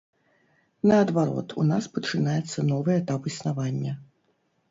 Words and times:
Наадварот, 0.91 1.53
у 1.63 1.65
нас 1.71 1.89
пачынаецца 1.97 2.65
новы 2.71 2.91
этап 3.01 3.27
існавання. 3.35 3.93